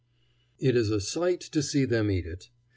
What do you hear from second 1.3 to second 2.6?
to see them eat it.